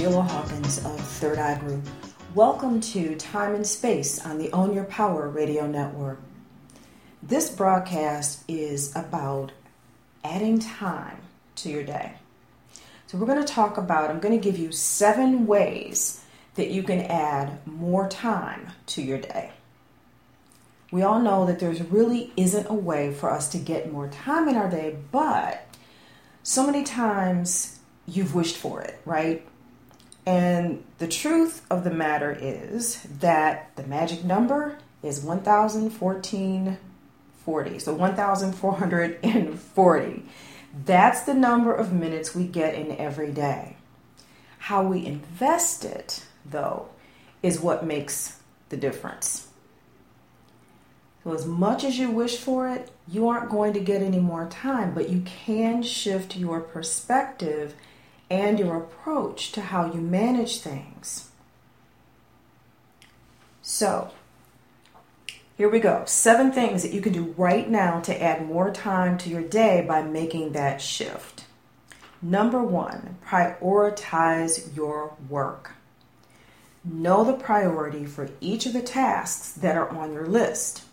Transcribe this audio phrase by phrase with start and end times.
[0.00, 1.86] Sheila Hawkins of Third Eye Group.
[2.34, 6.22] Welcome to Time and Space on the Own Your Power radio network.
[7.22, 9.52] This broadcast is about
[10.24, 11.18] adding time
[11.56, 12.14] to your day.
[13.08, 16.82] So, we're going to talk about, I'm going to give you seven ways that you
[16.82, 19.50] can add more time to your day.
[20.90, 24.48] We all know that there's really isn't a way for us to get more time
[24.48, 25.66] in our day, but
[26.42, 29.46] so many times you've wished for it, right?
[30.30, 37.78] And the truth of the matter is that the magic number is 101440.
[37.80, 40.22] So 1440.
[40.84, 43.74] That's the number of minutes we get in every day.
[44.58, 46.90] How we invest it, though,
[47.42, 48.38] is what makes
[48.68, 49.48] the difference.
[51.24, 54.46] So, as much as you wish for it, you aren't going to get any more
[54.46, 57.74] time, but you can shift your perspective
[58.30, 61.30] and your approach to how you manage things.
[63.60, 64.12] So,
[65.56, 66.04] here we go.
[66.06, 69.84] Seven things that you can do right now to add more time to your day
[69.86, 71.44] by making that shift.
[72.22, 75.72] Number one, prioritize your work.
[76.82, 80.84] Know the priority for each of the tasks that are on your list.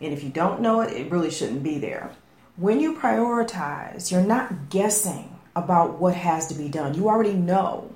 [0.00, 2.12] And if you don't know it, it really shouldn't be there.
[2.56, 6.94] When you prioritize, you're not guessing about what has to be done.
[6.94, 7.92] You already know.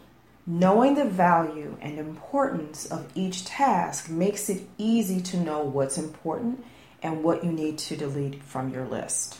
[0.46, 6.62] Knowing the value and importance of each task makes it easy to know what's important
[7.02, 9.38] and what you need to delete from your list.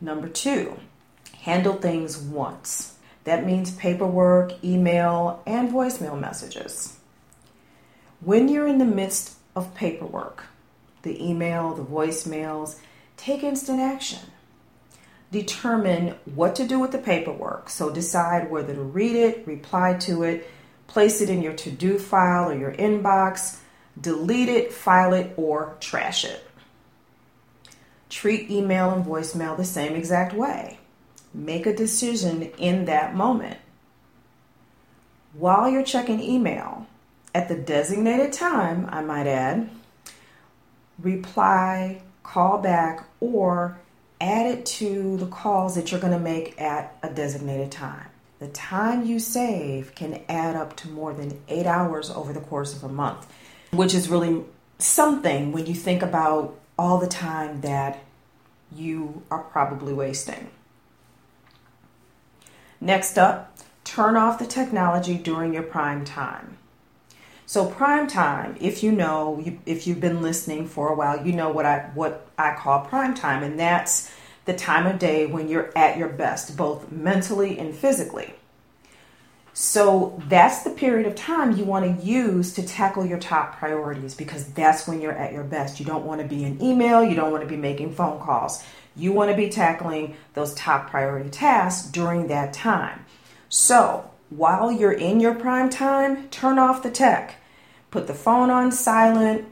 [0.00, 0.78] Number two,
[1.42, 2.96] handle things once.
[3.24, 6.98] That means paperwork, email, and voicemail messages.
[8.20, 10.46] When you're in the midst of paperwork,
[11.02, 12.78] the email, the voicemails,
[13.16, 14.20] take instant action
[15.30, 17.68] determine what to do with the paperwork.
[17.68, 20.48] So decide whether to read it, reply to it,
[20.86, 23.58] place it in your to do file or your inbox,
[24.00, 26.44] delete it, file it, or trash it.
[28.08, 30.78] Treat email and voicemail the same exact way.
[31.32, 33.58] Make a decision in that moment.
[35.32, 36.86] While you're checking email,
[37.34, 39.68] at the designated time, I might add,
[41.00, 43.80] reply, call back, or
[44.20, 48.08] add it to the calls that you're going to make at a designated time.
[48.38, 52.74] The time you save can add up to more than eight hours over the course
[52.74, 53.26] of a month,
[53.70, 54.44] which is really
[54.78, 58.00] something when you think about all the time that
[58.74, 60.50] you are probably wasting.
[62.80, 66.58] Next up, turn off the technology during your prime time.
[67.46, 71.50] So prime time, if you know, if you've been listening for a while, you know
[71.50, 74.10] what I what I call prime time, and that's
[74.46, 78.34] the time of day when you're at your best, both mentally and physically.
[79.56, 84.14] So that's the period of time you want to use to tackle your top priorities
[84.14, 85.78] because that's when you're at your best.
[85.78, 88.64] You don't want to be in email, you don't want to be making phone calls.
[88.96, 93.06] You want to be tackling those top priority tasks during that time.
[93.48, 97.36] So, while you're in your prime time, turn off the tech.
[97.90, 99.46] Put the phone on silent,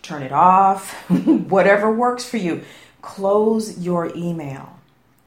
[0.00, 2.62] turn it off, whatever works for you.
[3.02, 4.78] Close your email.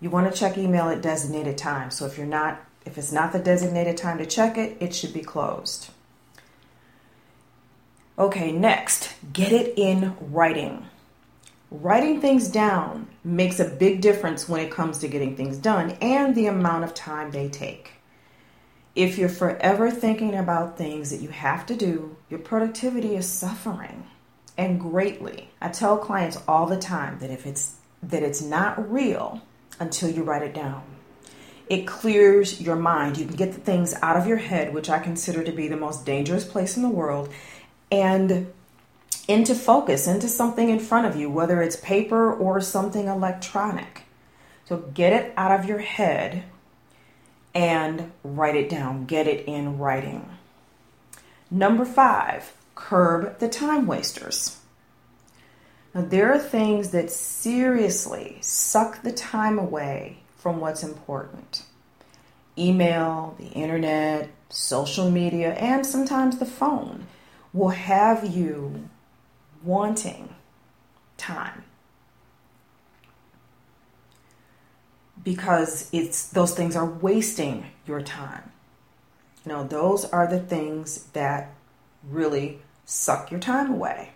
[0.01, 1.91] You want to check email at designated time.
[1.91, 5.13] So if you're not if it's not the designated time to check it, it should
[5.13, 5.89] be closed.
[8.17, 10.87] Okay, next, get it in writing.
[11.69, 16.33] Writing things down makes a big difference when it comes to getting things done and
[16.33, 17.96] the amount of time they take.
[18.97, 24.07] If you're forever thinking about things that you have to do, your productivity is suffering
[24.57, 25.51] and greatly.
[25.61, 29.43] I tell clients all the time that if it's that it's not real
[29.79, 30.81] until you write it down.
[31.69, 33.19] It clears your mind.
[33.19, 35.77] You can get the things out of your head, which I consider to be the
[35.77, 37.31] most dangerous place in the world,
[37.91, 38.51] and
[39.27, 44.05] into focus, into something in front of you, whether it's paper or something electronic.
[44.65, 46.45] So get it out of your head
[47.57, 49.05] and write it down.
[49.05, 50.29] Get it in writing.
[51.49, 54.59] Number five, curb the time wasters.
[55.95, 61.63] Now, there are things that seriously suck the time away from what's important
[62.59, 67.05] email, the internet, social media, and sometimes the phone
[67.53, 68.89] will have you
[69.63, 70.33] wanting
[71.17, 71.63] time.
[75.27, 78.49] Because it's those things are wasting your time.
[79.45, 81.53] You know, those are the things that
[82.09, 84.11] really suck your time away.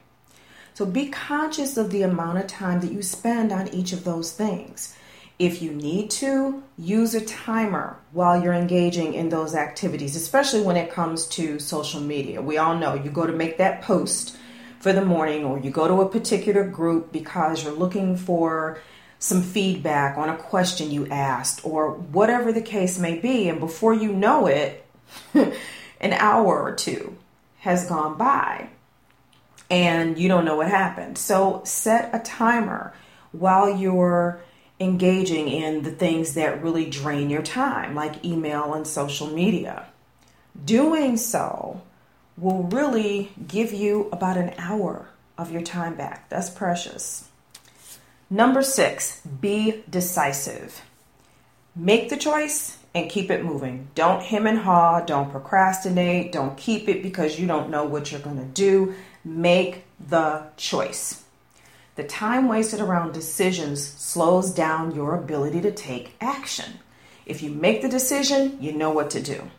[0.73, 4.31] So be conscious of the amount of time that you spend on each of those
[4.31, 4.95] things.
[5.37, 10.77] If you need to, use a timer while you're engaging in those activities, especially when
[10.77, 12.41] it comes to social media.
[12.41, 14.37] We all know you go to make that post
[14.79, 18.79] for the morning or you go to a particular group because you're looking for
[19.21, 23.47] some feedback on a question you asked or whatever the case may be.
[23.47, 24.83] And before you know it,
[25.33, 27.15] an hour or two
[27.59, 28.67] has gone by
[29.69, 31.19] and you don't know what happened.
[31.19, 32.93] So set a timer
[33.31, 34.41] while you're
[34.79, 39.85] engaging in the things that really drain your time, like email and social media.
[40.65, 41.83] Doing so
[42.37, 46.27] will really give you about an hour of your time back.
[46.29, 47.29] That's precious.
[48.31, 50.81] Number six, be decisive.
[51.75, 53.89] Make the choice and keep it moving.
[53.93, 58.21] Don't hem and haw, don't procrastinate, don't keep it because you don't know what you're
[58.21, 58.95] going to do.
[59.25, 61.25] Make the choice.
[61.95, 66.79] The time wasted around decisions slows down your ability to take action.
[67.25, 69.51] If you make the decision, you know what to do.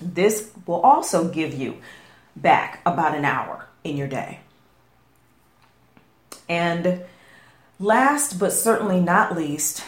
[0.00, 1.76] This will also give you
[2.34, 4.40] back about an hour in your day.
[6.48, 7.04] And
[7.82, 9.84] last but certainly not least,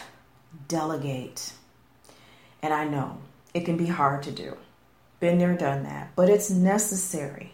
[0.67, 1.53] delegate.
[2.61, 3.19] And I know
[3.55, 4.57] it can be hard to do.
[5.21, 7.53] Been there, done that, but it's necessary.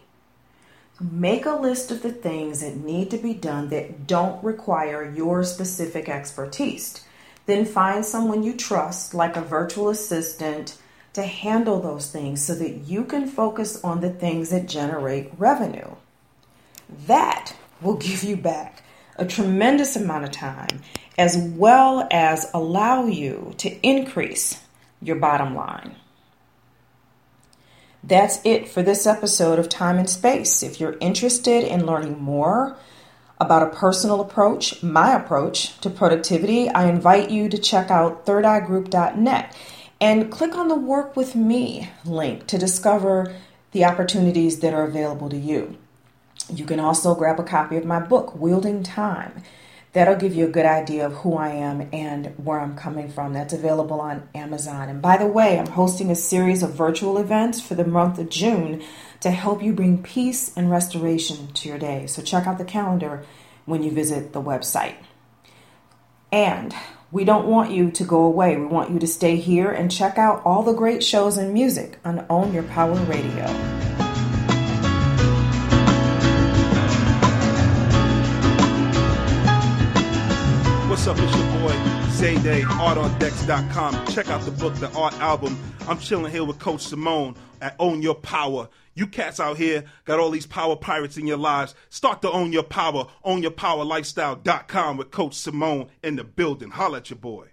[0.98, 5.44] Make a list of the things that need to be done that don't require your
[5.44, 7.04] specific expertise.
[7.46, 10.76] Then find someone you trust, like a virtual assistant,
[11.12, 15.96] to handle those things so that you can focus on the things that generate revenue.
[17.06, 18.84] That will give you back
[19.20, 20.80] a tremendous amount of time
[21.18, 24.62] as well as allow you to increase
[25.02, 25.94] your bottom line.
[28.02, 30.62] That's it for this episode of Time and Space.
[30.62, 32.78] If you're interested in learning more
[33.38, 39.56] about a personal approach, my approach to productivity, I invite you to check out thirdeyegroup.net
[40.00, 43.34] and click on the Work with Me link to discover
[43.72, 45.76] the opportunities that are available to you.
[46.52, 49.42] You can also grab a copy of my book, Wielding Time.
[49.92, 53.32] That'll give you a good idea of who I am and where I'm coming from.
[53.32, 54.88] That's available on Amazon.
[54.88, 58.28] And by the way, I'm hosting a series of virtual events for the month of
[58.28, 58.82] June
[59.20, 62.06] to help you bring peace and restoration to your day.
[62.06, 63.24] So check out the calendar
[63.66, 64.94] when you visit the website.
[66.30, 66.72] And
[67.10, 68.56] we don't want you to go away.
[68.56, 71.98] We want you to stay here and check out all the great shows and music
[72.04, 73.79] on Own Your Power Radio.
[81.10, 81.18] Up?
[81.18, 81.72] It's your boy
[82.20, 84.06] Zayday, artondex.com.
[84.06, 85.58] Check out the book, the art album.
[85.88, 88.68] I'm chilling here with Coach Simone at Own Your Power.
[88.94, 91.74] You cats out here got all these power pirates in your lives.
[91.88, 93.08] Start to own your power.
[93.24, 96.70] Ownyourpowerlifestyle.com with Coach Simone in the building.
[96.70, 97.46] Holla at your boy.